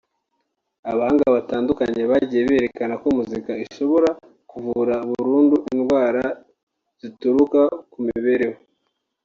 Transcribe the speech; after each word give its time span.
abahanga 0.91 1.25
batandukanye 1.35 2.01
bagiye 2.11 2.41
berekana 2.49 2.93
ko 3.01 3.07
Muzika 3.17 3.51
ishobora 3.65 4.09
kuvura 4.49 4.95
burundu 5.09 5.55
indwara 5.73 6.23
zituruka 7.01 7.61
ku 7.91 7.97
mibereho 8.07 8.59